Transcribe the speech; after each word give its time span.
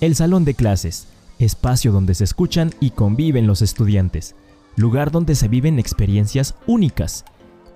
El 0.00 0.14
salón 0.14 0.44
de 0.44 0.54
clases, 0.54 1.08
espacio 1.40 1.90
donde 1.90 2.14
se 2.14 2.22
escuchan 2.22 2.70
y 2.78 2.90
conviven 2.90 3.48
los 3.48 3.62
estudiantes, 3.62 4.36
lugar 4.76 5.10
donde 5.10 5.34
se 5.34 5.48
viven 5.48 5.80
experiencias 5.80 6.54
únicas. 6.68 7.24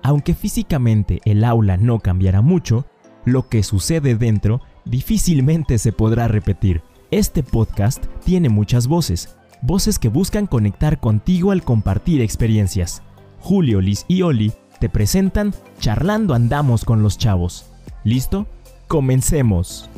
Aunque 0.01 0.33
físicamente 0.33 1.19
el 1.25 1.43
aula 1.43 1.75
no 1.75 1.99
cambiará 1.99 2.41
mucho, 2.41 2.85
lo 3.25 3.49
que 3.49 3.61
sucede 3.61 4.15
dentro 4.15 4.61
difícilmente 4.85 5.77
se 5.77 5.91
podrá 5.91 6.29
repetir. 6.29 6.81
Este 7.11 7.43
podcast 7.43 8.05
tiene 8.23 8.47
muchas 8.47 8.87
voces, 8.87 9.35
voces 9.61 9.99
que 9.99 10.07
buscan 10.07 10.47
conectar 10.47 11.01
contigo 11.01 11.51
al 11.51 11.63
compartir 11.63 12.21
experiencias. 12.21 13.01
Julio, 13.41 13.81
Liz 13.81 14.05
y 14.07 14.21
Oli 14.21 14.53
te 14.79 14.87
presentan 14.87 15.53
Charlando 15.79 16.33
Andamos 16.33 16.85
con 16.85 17.03
los 17.03 17.17
Chavos. 17.17 17.65
¿Listo? 18.05 18.47
Comencemos. 18.87 19.89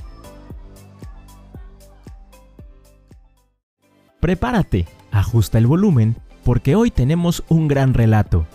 Prepárate, 4.25 4.87
ajusta 5.11 5.59
el 5.59 5.67
volumen, 5.67 6.15
porque 6.43 6.75
hoy 6.75 6.89
tenemos 6.89 7.43
un 7.47 7.67
gran 7.67 7.93
relato. 7.93 8.47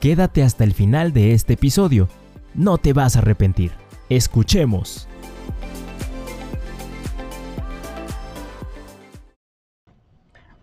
Quédate 0.00 0.42
hasta 0.42 0.64
el 0.64 0.74
final 0.74 1.12
de 1.12 1.32
este 1.32 1.52
episodio. 1.52 2.08
No 2.54 2.76
te 2.76 2.92
vas 2.92 3.14
a 3.14 3.20
arrepentir. 3.20 3.70
Escuchemos. 4.08 5.08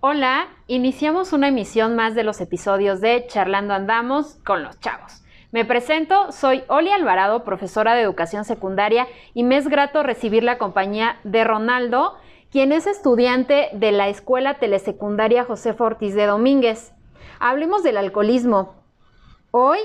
Hola, 0.01 0.49
iniciamos 0.67 1.31
una 1.31 1.47
emisión 1.47 1.95
más 1.95 2.13
de 2.13 2.25
los 2.25 2.41
episodios 2.41 2.99
de 2.99 3.27
Charlando 3.27 3.73
Andamos 3.73 4.39
con 4.43 4.63
los 4.63 4.77
Chavos. 4.81 5.23
Me 5.53 5.63
presento, 5.63 6.33
soy 6.33 6.63
Oli 6.67 6.91
Alvarado, 6.91 7.45
profesora 7.45 7.95
de 7.95 8.01
educación 8.01 8.43
secundaria, 8.43 9.07
y 9.33 9.43
me 9.43 9.55
es 9.55 9.69
grato 9.69 10.03
recibir 10.03 10.43
la 10.43 10.57
compañía 10.57 11.15
de 11.23 11.45
Ronaldo, 11.45 12.17
quien 12.51 12.71
es 12.71 12.87
estudiante 12.87 13.69
de 13.73 13.91
la 13.91 14.09
Escuela 14.09 14.55
Telesecundaria 14.55 15.45
José 15.45 15.75
Ortiz 15.77 16.15
de 16.15 16.25
Domínguez. 16.25 16.93
Hablemos 17.39 17.83
del 17.83 17.97
alcoholismo. 17.97 18.75
Hoy, 19.51 19.79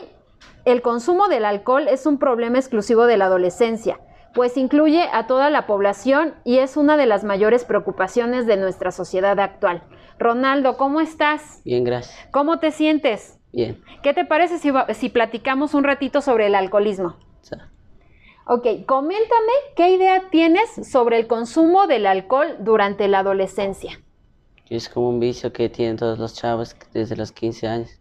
el 0.64 0.82
consumo 0.82 1.28
del 1.28 1.44
alcohol 1.44 1.88
es 1.88 2.06
un 2.06 2.18
problema 2.18 2.58
exclusivo 2.58 3.06
de 3.06 3.16
la 3.16 3.26
adolescencia, 3.26 4.00
pues 4.34 4.56
incluye 4.56 5.08
a 5.12 5.26
toda 5.26 5.50
la 5.50 5.66
población 5.66 6.34
y 6.44 6.58
es 6.58 6.76
una 6.76 6.96
de 6.96 7.06
las 7.06 7.22
mayores 7.22 7.64
preocupaciones 7.64 8.46
de 8.46 8.56
nuestra 8.56 8.90
sociedad 8.90 9.38
actual. 9.40 9.82
Ronaldo, 10.18 10.76
¿cómo 10.76 11.00
estás? 11.00 11.60
Bien, 11.64 11.84
gracias. 11.84 12.16
¿Cómo 12.30 12.58
te 12.58 12.70
sientes? 12.70 13.38
Bien. 13.52 13.82
¿Qué 14.02 14.14
te 14.14 14.24
parece 14.24 14.58
si, 14.58 14.72
si 14.94 15.08
platicamos 15.10 15.74
un 15.74 15.84
ratito 15.84 16.20
sobre 16.20 16.46
el 16.46 16.54
alcoholismo? 16.54 17.16
Sí. 17.42 17.56
Ok, 18.46 18.66
coméntame 18.86 19.52
qué 19.74 19.90
idea 19.90 20.28
tienes 20.30 20.68
sobre 20.86 21.18
el 21.18 21.26
consumo 21.26 21.86
del 21.86 22.06
alcohol 22.06 22.56
durante 22.60 23.08
la 23.08 23.20
adolescencia. 23.20 23.98
Es 24.68 24.90
como 24.90 25.08
un 25.08 25.20
vicio 25.20 25.50
que 25.52 25.70
tienen 25.70 25.96
todos 25.96 26.18
los 26.18 26.34
chavos 26.34 26.76
desde 26.92 27.16
los 27.16 27.32
15 27.32 27.66
años. 27.66 28.00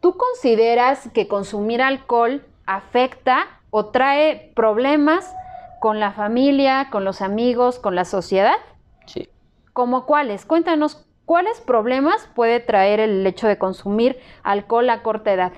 ¿Tú 0.00 0.18
consideras 0.18 1.08
que 1.14 1.28
consumir 1.28 1.80
alcohol 1.80 2.44
afecta 2.66 3.46
o 3.70 3.86
trae 3.86 4.52
problemas 4.54 5.34
con 5.80 5.98
la 5.98 6.12
familia, 6.12 6.88
con 6.90 7.04
los 7.04 7.22
amigos, 7.22 7.78
con 7.78 7.94
la 7.94 8.04
sociedad? 8.04 8.56
Sí. 9.06 9.30
¿Cómo 9.72 10.04
cuáles? 10.04 10.44
Cuéntanos, 10.44 11.06
¿cuáles 11.24 11.58
problemas 11.62 12.28
puede 12.34 12.60
traer 12.60 13.00
el 13.00 13.26
hecho 13.26 13.48
de 13.48 13.56
consumir 13.56 14.18
alcohol 14.42 14.90
a 14.90 15.02
corta 15.02 15.32
edad? 15.32 15.52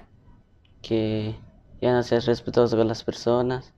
Que 0.80 1.34
ya 1.80 1.92
no 1.92 2.02
seas 2.02 2.26
respetuoso 2.26 2.76
con 2.76 2.88
las 2.88 3.04
personas, 3.04 3.74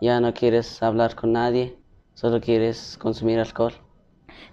ya 0.00 0.20
no 0.20 0.32
quieres 0.34 0.82
hablar 0.82 1.14
con 1.14 1.32
nadie, 1.32 1.76
solo 2.14 2.40
quieres 2.40 2.98
consumir 2.98 3.38
alcohol. 3.38 3.74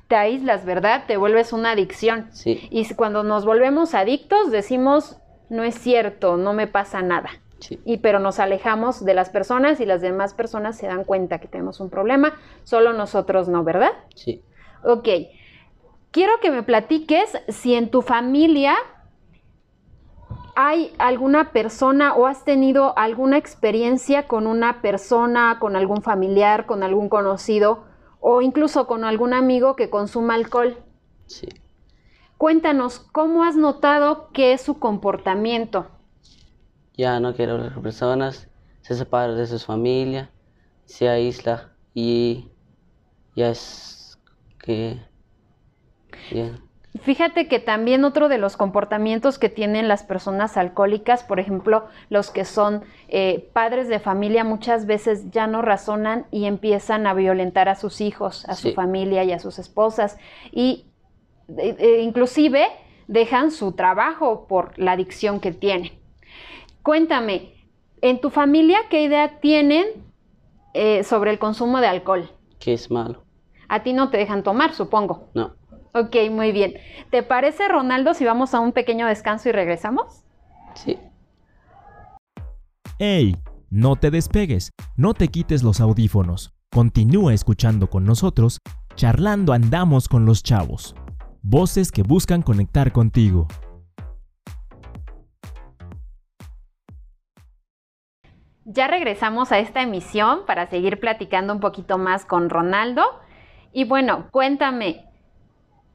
Te 0.07 0.15
aíslas, 0.15 0.65
¿verdad? 0.65 1.03
Te 1.07 1.17
vuelves 1.17 1.53
una 1.53 1.71
adicción. 1.71 2.29
Sí. 2.31 2.67
Y 2.71 2.93
cuando 2.95 3.23
nos 3.23 3.45
volvemos 3.45 3.93
adictos 3.93 4.51
decimos, 4.51 5.17
no 5.49 5.63
es 5.63 5.75
cierto, 5.75 6.37
no 6.37 6.53
me 6.53 6.67
pasa 6.67 7.01
nada. 7.01 7.29
Sí. 7.59 7.79
Y 7.85 7.97
pero 7.97 8.19
nos 8.19 8.39
alejamos 8.39 9.03
de 9.03 9.13
las 9.13 9.29
personas 9.29 9.79
y 9.79 9.85
las 9.85 10.01
demás 10.01 10.33
personas 10.33 10.77
se 10.77 10.87
dan 10.87 11.03
cuenta 11.03 11.39
que 11.39 11.47
tenemos 11.47 11.79
un 11.79 11.89
problema, 11.89 12.37
solo 12.63 12.93
nosotros 12.93 13.47
no, 13.47 13.63
¿verdad? 13.63 13.91
Sí. 14.15 14.41
Ok. 14.83 15.07
Quiero 16.11 16.33
que 16.41 16.51
me 16.51 16.63
platiques 16.63 17.37
si 17.49 17.75
en 17.75 17.89
tu 17.89 18.01
familia 18.01 18.75
hay 20.59 20.91
alguna 20.97 21.51
persona 21.51 22.15
o 22.15 22.25
has 22.25 22.43
tenido 22.43 22.97
alguna 22.97 23.37
experiencia 23.37 24.27
con 24.27 24.47
una 24.47 24.81
persona, 24.81 25.59
con 25.59 25.75
algún 25.75 26.01
familiar, 26.01 26.65
con 26.65 26.81
algún 26.81 27.09
conocido 27.09 27.83
o 28.19 28.41
incluso 28.41 28.87
con 28.87 29.03
algún 29.03 29.35
amigo 29.35 29.75
que 29.75 29.91
consuma 29.91 30.33
alcohol. 30.33 30.75
Sí. 31.27 31.47
Cuéntanos, 32.39 32.97
¿cómo 32.97 33.43
has 33.43 33.55
notado 33.55 34.29
que 34.33 34.53
es 34.53 34.61
su 34.61 34.79
comportamiento? 34.79 35.91
Ya 36.95 37.19
no 37.19 37.35
quiere 37.35 37.51
hablar 37.51 37.75
con 37.75 37.83
personas, 37.83 38.49
se 38.81 38.95
separa 38.95 39.35
de 39.35 39.45
su 39.45 39.59
familia, 39.59 40.31
se 40.85 41.07
aísla 41.07 41.73
y 41.93 42.49
ya 43.35 43.51
es 43.51 44.17
que... 44.57 44.99
ya. 46.31 46.59
Fíjate 47.01 47.47
que 47.47 47.59
también 47.59 48.05
otro 48.05 48.27
de 48.27 48.37
los 48.37 48.57
comportamientos 48.57 49.37
que 49.37 49.49
tienen 49.49 49.87
las 49.87 50.03
personas 50.03 50.57
alcohólicas, 50.57 51.23
por 51.23 51.39
ejemplo, 51.39 51.85
los 52.09 52.31
que 52.31 52.43
son 52.43 52.83
eh, 53.07 53.49
padres 53.53 53.87
de 53.87 53.99
familia, 53.99 54.43
muchas 54.43 54.85
veces 54.85 55.29
ya 55.29 55.47
no 55.47 55.61
razonan 55.61 56.25
y 56.31 56.45
empiezan 56.45 57.05
a 57.05 57.13
violentar 57.13 57.69
a 57.69 57.75
sus 57.75 58.01
hijos, 58.01 58.45
a 58.45 58.55
su 58.55 58.73
familia 58.73 59.23
y 59.23 59.31
a 59.31 59.39
sus 59.39 59.59
esposas. 59.59 60.17
Y 60.51 60.85
eh, 61.57 61.75
eh, 61.77 62.01
inclusive 62.01 62.65
dejan 63.07 63.51
su 63.51 63.73
trabajo 63.73 64.47
por 64.47 64.77
la 64.79 64.93
adicción 64.93 65.39
que 65.39 65.51
tienen. 65.51 65.91
Cuéntame, 66.81 67.53
¿en 68.01 68.19
tu 68.19 68.29
familia 68.29 68.79
qué 68.89 69.03
idea 69.03 69.39
tienen 69.39 69.85
eh, 70.73 71.03
sobre 71.03 71.31
el 71.31 71.39
consumo 71.39 71.79
de 71.79 71.87
alcohol? 71.87 72.31
que 72.59 72.73
es 72.73 72.89
malo. 72.91 73.23
A 73.69 73.83
ti 73.83 73.93
no 73.93 74.09
te 74.09 74.17
dejan 74.17 74.43
tomar, 74.43 74.73
supongo. 74.73 75.29
No. 75.33 75.55
Ok, 75.99 76.15
muy 76.29 76.51
bien. 76.51 76.75
¿Te 77.09 77.23
parece, 77.23 77.67
Ronaldo, 77.67 78.13
si 78.13 78.23
vamos 78.23 78.53
a 78.53 78.59
un 78.59 78.71
pequeño 78.71 79.07
descanso 79.07 79.49
y 79.49 79.51
regresamos? 79.51 80.23
Sí. 80.75 80.99
¡Ey! 82.99 83.35
No 83.69 83.95
te 83.95 84.11
despegues, 84.11 84.71
no 84.95 85.13
te 85.13 85.27
quites 85.27 85.63
los 85.63 85.81
audífonos. 85.81 86.53
Continúa 86.71 87.33
escuchando 87.33 87.89
con 87.89 88.05
nosotros, 88.05 88.59
charlando 88.95 89.53
andamos 89.53 90.07
con 90.07 90.25
los 90.25 90.43
chavos. 90.43 90.95
Voces 91.41 91.91
que 91.91 92.03
buscan 92.03 92.41
conectar 92.41 92.91
contigo. 92.91 93.47
Ya 98.65 98.87
regresamos 98.87 99.51
a 99.51 99.59
esta 99.59 99.81
emisión 99.81 100.45
para 100.45 100.69
seguir 100.69 100.99
platicando 100.99 101.53
un 101.53 101.59
poquito 101.59 101.97
más 101.97 102.25
con 102.25 102.49
Ronaldo. 102.49 103.03
Y 103.73 103.85
bueno, 103.85 104.27
cuéntame, 104.31 105.07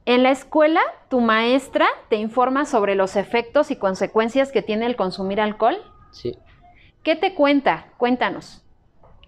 en 0.05 0.23
la 0.23 0.31
escuela 0.31 0.81
tu 1.09 1.21
maestra 1.21 1.87
te 2.09 2.17
informa 2.17 2.65
sobre 2.65 2.95
los 2.95 3.17
efectos 3.17 3.71
y 3.71 3.77
consecuencias 3.77 4.51
que 4.51 4.63
tiene 4.63 4.87
el 4.87 4.97
consumir 4.97 5.41
alcohol. 5.41 5.77
Sí. 6.11 6.37
¿Qué 7.03 7.17
te 7.17 7.35
cuenta? 7.35 7.93
Cuéntanos. 7.99 8.65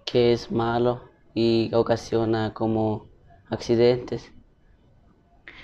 Que 0.04 0.32
es 0.32 0.50
malo 0.50 1.02
y 1.32 1.70
ocasiona 1.74 2.54
como 2.54 3.06
accidentes. 3.50 4.32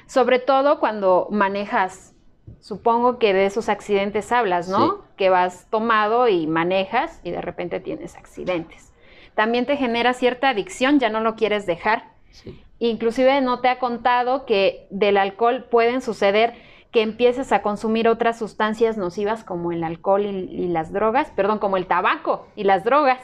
Sobre 0.07 0.39
todo 0.39 0.81
cuando 0.81 1.29
manejas, 1.31 2.15
supongo 2.61 3.19
que 3.19 3.33
de 3.33 3.47
esos 3.47 3.69
accidentes 3.69 4.33
hablas, 4.33 4.69
¿no? 4.69 4.91
Sí. 4.91 4.97
Que 5.17 5.31
vas 5.31 5.69
tomado 5.71 6.29
y 6.29 6.47
manejas 6.47 7.21
y 7.23 7.31
de 7.31 7.41
repente 7.41 7.81
tienes 7.81 8.17
accidentes. 8.17 8.93
También 9.35 9.67
te 9.67 9.77
genera 9.77 10.13
cierta 10.13 10.49
adicción, 10.49 10.99
ya 10.99 11.11
no 11.11 11.21
lo 11.21 11.37
quieres 11.37 11.67
dejar. 11.67 12.13
Sí. 12.31 12.61
Inclusive 12.81 13.41
no 13.41 13.61
te 13.61 13.69
ha 13.69 13.79
contado 13.79 14.47
que 14.47 14.89
del 14.91 15.17
alcohol 15.17 15.67
pueden 15.71 16.01
suceder 16.01 16.55
que 16.91 17.03
empieces 17.03 17.53
a 17.53 17.63
consumir 17.63 18.09
otras 18.09 18.39
sustancias 18.39 18.97
nocivas 18.97 19.45
como 19.45 19.71
el 19.71 19.85
alcohol 19.85 20.25
y, 20.25 20.29
y 20.29 20.67
las 20.69 20.93
drogas, 20.93 21.31
perdón, 21.31 21.59
como 21.61 21.77
el 21.77 21.87
tabaco 21.87 22.49
y 22.57 22.65
las 22.65 22.83
drogas. 22.83 23.21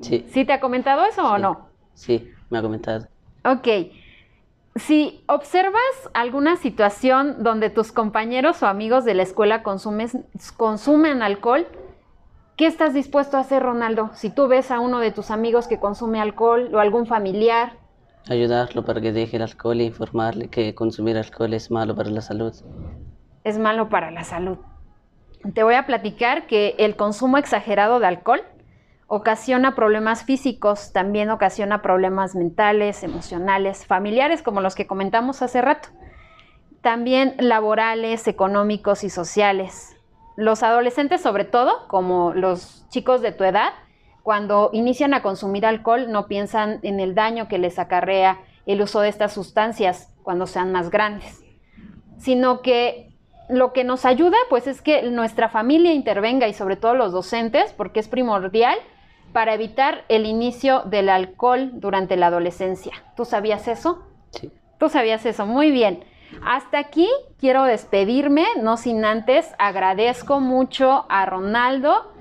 Sí. 0.00 0.26
¿Sí 0.30 0.44
te 0.44 0.52
ha 0.52 0.60
comentado 0.60 1.06
eso 1.06 1.24
o 1.26 1.38
no? 1.38 1.68
Sí, 1.94 2.30
me 2.50 2.58
ha 2.58 2.62
comentado. 2.62 3.06
Ok. 3.44 3.68
Si 4.74 5.24
observas 5.26 5.80
alguna 6.12 6.56
situación 6.56 7.42
donde 7.42 7.70
tus 7.70 7.92
compañeros 7.92 8.62
o 8.62 8.66
amigos 8.66 9.06
de 9.06 9.14
la 9.14 9.22
escuela 9.22 9.62
consumes- 9.62 10.22
consumen 10.58 11.22
alcohol, 11.22 11.66
¿qué 12.56 12.66
estás 12.66 12.92
dispuesto 12.92 13.38
a 13.38 13.40
hacer, 13.40 13.62
Ronaldo? 13.62 14.10
Si 14.12 14.28
tú 14.28 14.48
ves 14.48 14.70
a 14.70 14.80
uno 14.80 14.98
de 14.98 15.12
tus 15.12 15.30
amigos 15.30 15.66
que 15.66 15.80
consume 15.80 16.20
alcohol 16.20 16.74
o 16.74 16.78
algún 16.78 17.06
familiar, 17.06 17.78
Ayudarlo 18.28 18.84
para 18.84 19.00
que 19.00 19.12
deje 19.12 19.36
el 19.36 19.42
alcohol 19.42 19.80
e 19.80 19.84
informarle 19.84 20.48
que 20.48 20.74
consumir 20.74 21.16
alcohol 21.16 21.54
es 21.54 21.70
malo 21.70 21.94
para 21.94 22.10
la 22.10 22.20
salud. 22.20 22.52
es 23.44 23.58
malo 23.58 23.88
para 23.88 24.10
la 24.10 24.24
salud. 24.24 24.58
Te 25.54 25.62
voy 25.62 25.74
a 25.74 25.86
platicar 25.86 26.48
que 26.48 26.74
el 26.78 26.96
consumo 26.96 27.38
exagerado 27.38 28.00
de 28.00 28.08
alcohol 28.08 28.42
ocasiona 29.06 29.76
problemas 29.76 30.24
físicos, 30.24 30.92
también 30.92 31.30
ocasiona 31.30 31.80
problemas 31.80 32.34
mentales, 32.34 33.04
emocionales, 33.04 33.86
familiares, 33.86 34.42
como 34.42 34.60
los 34.60 34.74
que 34.74 34.88
comentamos 34.88 35.42
hace 35.42 35.62
rato. 35.62 35.90
También 36.82 37.36
laborales, 37.38 38.26
económicos 38.26 39.04
y 39.04 39.10
sociales. 39.10 39.96
Los 40.36 40.64
adolescentes, 40.64 41.20
sobre 41.20 41.44
todo, 41.44 41.86
como 41.86 42.34
los 42.34 42.88
chicos 42.88 43.22
de 43.22 43.30
tu 43.30 43.44
edad, 43.44 43.70
cuando 44.26 44.70
inician 44.72 45.14
a 45.14 45.22
consumir 45.22 45.64
alcohol 45.64 46.10
no 46.10 46.26
piensan 46.26 46.80
en 46.82 46.98
el 46.98 47.14
daño 47.14 47.46
que 47.46 47.58
les 47.58 47.78
acarrea 47.78 48.40
el 48.66 48.82
uso 48.82 49.00
de 49.00 49.08
estas 49.08 49.32
sustancias 49.32 50.12
cuando 50.24 50.48
sean 50.48 50.72
más 50.72 50.90
grandes, 50.90 51.44
sino 52.18 52.60
que 52.60 53.12
lo 53.48 53.72
que 53.72 53.84
nos 53.84 54.04
ayuda 54.04 54.36
pues 54.50 54.66
es 54.66 54.82
que 54.82 55.04
nuestra 55.04 55.48
familia 55.48 55.92
intervenga 55.92 56.48
y 56.48 56.54
sobre 56.54 56.74
todo 56.74 56.96
los 56.96 57.12
docentes, 57.12 57.72
porque 57.74 58.00
es 58.00 58.08
primordial 58.08 58.76
para 59.32 59.54
evitar 59.54 60.04
el 60.08 60.26
inicio 60.26 60.82
del 60.86 61.08
alcohol 61.08 61.70
durante 61.74 62.16
la 62.16 62.26
adolescencia. 62.26 62.94
¿Tú 63.16 63.24
sabías 63.26 63.68
eso? 63.68 64.08
Sí. 64.30 64.50
Tú 64.80 64.88
sabías 64.88 65.24
eso, 65.24 65.46
muy 65.46 65.70
bien. 65.70 66.02
Hasta 66.44 66.78
aquí 66.80 67.08
quiero 67.38 67.62
despedirme, 67.62 68.44
no 68.60 68.76
sin 68.76 69.04
antes 69.04 69.54
agradezco 69.60 70.40
mucho 70.40 71.06
a 71.08 71.26
Ronaldo, 71.26 72.12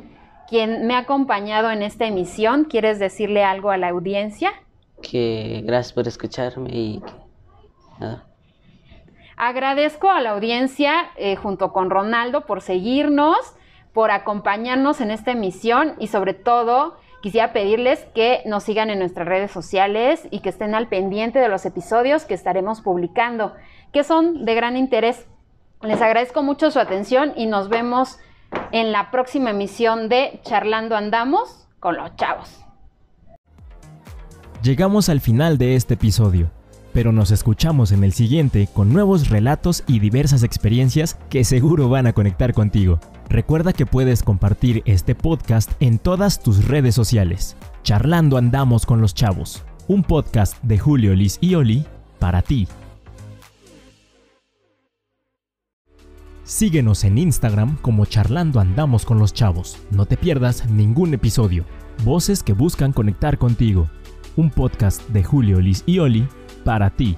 quien 0.48 0.88
me 0.88 0.96
ha 0.96 1.00
acompañado 1.00 1.72
en 1.72 1.82
esta 1.82 2.06
emisión. 2.06 2.66
¿Quieres 2.66 3.00
decirle 3.00 3.44
algo 3.44 3.72
a 3.72 3.78
la 3.78 3.90
audiencia? 3.90 4.52
Que 5.02 5.62
gracias 5.66 5.94
por 5.94 6.08
escucharme 6.08 6.70
y 6.72 7.02
que 7.02 7.14
nada. 8.00 8.26
Agradezco 9.38 10.10
a 10.10 10.22
la 10.22 10.32
audiencia 10.32 11.10
eh, 11.18 11.36
junto 11.36 11.74
con 11.74 11.90
Ronaldo 11.90 12.46
por 12.46 12.62
seguirnos, 12.62 13.38
por 13.94 14.12
acompañarnos 14.12 15.02
en 15.02 15.12
esta 15.12 15.32
emisión 15.32 15.96
y 16.00 16.08
sobre 16.08 16.34
todo 16.34 16.98
quisiera 17.22 17.52
pedirles 17.52 18.06
que 18.14 18.42
nos 18.46 18.64
sigan 18.64 18.90
en 18.90 19.00
nuestras 19.00 19.28
redes 19.28 19.52
sociales 19.52 20.28
y 20.32 20.40
que 20.40 20.50
estén 20.50 20.76
al 20.76 20.88
pendiente 20.88 21.40
de 21.40 21.50
los 21.50 21.66
episodios 21.66 22.24
que 22.24 22.34
estaremos 22.34 22.82
publicando, 22.82 23.54
que 23.92 24.04
son 24.04 24.46
de 24.46 24.56
gran 24.56 24.78
interés. 24.78 25.28
Les 25.82 26.02
agradezco 26.02 26.44
mucho 26.44 26.72
su 26.72 26.80
atención 26.80 27.34
y 27.36 27.48
nos 27.48 27.68
vemos 27.68 28.20
en 28.72 28.92
la 28.92 29.12
próxima 29.12 29.52
emisión 29.52 30.10
de 30.10 30.40
Charlando 30.44 30.96
Andamos 30.96 31.68
con 31.80 31.98
los 31.98 32.16
chavos. 32.16 32.66
Llegamos 34.64 35.10
al 35.10 35.22
final 35.22 35.58
de 35.58 35.76
este 35.76 35.94
episodio, 35.94 36.50
pero 36.92 37.12
nos 37.12 37.32
escuchamos 37.32 37.92
en 37.92 38.04
el 38.04 38.14
siguiente 38.14 38.68
con 38.74 38.92
nuevos 38.92 39.30
relatos 39.30 39.84
y 39.86 40.00
diversas 40.00 40.44
experiencias 40.44 41.18
que 41.30 41.44
seguro 41.44 41.90
van 41.90 42.08
a 42.08 42.14
conectar 42.14 42.54
contigo. 42.54 43.00
Recuerda 43.30 43.74
que 43.74 43.86
puedes 43.86 44.24
compartir 44.24 44.82
este 44.86 45.14
podcast 45.14 45.72
en 45.80 46.00
todas 46.00 46.42
tus 46.42 46.68
redes 46.68 46.96
sociales. 46.96 47.56
Charlando 47.84 48.38
Andamos 48.38 48.86
con 48.86 49.02
los 49.02 49.14
Chavos, 49.14 49.64
un 49.88 50.04
podcast 50.04 50.62
de 50.64 50.80
Julio, 50.80 51.14
Liz 51.14 51.38
y 51.42 51.56
Oli 51.56 51.86
para 52.18 52.42
ti. 52.42 52.68
Síguenos 56.46 57.04
en 57.06 57.18
Instagram 57.18 57.76
como 57.82 58.06
Charlando 58.06 58.60
Andamos 58.60 59.04
con 59.04 59.18
los 59.18 59.34
Chavos. 59.34 59.80
No 59.90 60.06
te 60.06 60.16
pierdas 60.16 60.70
ningún 60.70 61.12
episodio. 61.16 61.66
Voces 62.04 62.44
que 62.44 62.54
buscan 62.54 62.94
conectar 62.94 63.40
contigo. 63.40 63.90
Un 64.36 64.52
podcast 64.52 65.02
de 65.10 65.24
Julio, 65.24 65.60
Liz 65.60 65.82
y 65.88 65.98
Oli 65.98 66.28
para 66.64 66.92
ti. 66.92 67.18